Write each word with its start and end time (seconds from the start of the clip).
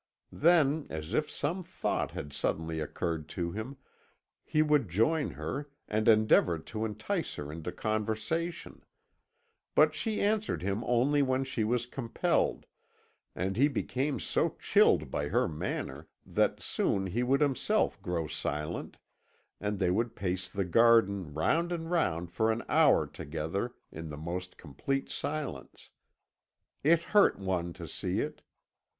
Then, 0.33 0.87
as 0.89 1.13
if 1.13 1.29
some 1.29 1.61
thought 1.61 2.09
had 2.09 2.33
suddenly 2.33 2.79
occurred 2.79 3.29
to 3.37 3.51
him, 3.51 3.77
he 4.43 4.63
would 4.63 4.89
join 4.89 5.29
her, 5.33 5.69
and 5.87 6.07
endeavour 6.07 6.57
to 6.57 6.85
entice 6.85 7.35
her 7.35 7.51
into 7.51 7.71
conversation; 7.71 8.83
but 9.75 9.93
she 9.93 10.19
answered 10.19 10.63
him 10.63 10.83
only 10.87 11.21
when 11.21 11.43
she 11.43 11.63
was 11.63 11.85
compelled, 11.85 12.65
and 13.35 13.57
he 13.57 13.67
became 13.67 14.19
so 14.19 14.55
chilled 14.59 15.11
by 15.11 15.27
her 15.27 15.47
manner 15.47 16.07
that 16.25 16.59
soon 16.59 17.05
he 17.05 17.21
would 17.21 17.41
himself 17.41 18.01
grow 18.01 18.25
silent, 18.25 18.97
and 19.59 19.77
they 19.77 19.91
would 19.91 20.15
pace 20.15 20.49
the 20.49 20.65
garden 20.65 21.31
round 21.31 21.71
and 21.71 21.91
round 21.91 22.31
for 22.31 22.51
an 22.51 22.63
hour 22.67 23.05
together 23.05 23.75
in 23.91 24.09
the 24.09 24.17
most 24.17 24.57
complete 24.57 25.11
silence. 25.11 25.91
It 26.83 27.03
hurt 27.03 27.37
one 27.37 27.71
to 27.73 27.87
see 27.87 28.21
it. 28.21 28.41